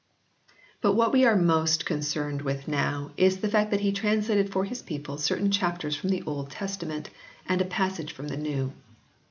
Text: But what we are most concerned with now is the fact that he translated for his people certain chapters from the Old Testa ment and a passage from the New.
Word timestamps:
But 0.81 0.93
what 0.93 1.13
we 1.13 1.25
are 1.25 1.35
most 1.37 1.85
concerned 1.85 2.41
with 2.41 2.67
now 2.67 3.11
is 3.17 3.37
the 3.37 3.47
fact 3.47 3.69
that 3.69 3.81
he 3.81 3.91
translated 3.91 4.51
for 4.51 4.65
his 4.65 4.81
people 4.81 5.19
certain 5.19 5.51
chapters 5.51 5.95
from 5.95 6.09
the 6.09 6.23
Old 6.23 6.49
Testa 6.49 6.87
ment 6.87 7.11
and 7.47 7.61
a 7.61 7.65
passage 7.65 8.11
from 8.11 8.27
the 8.29 8.37
New. 8.37 8.73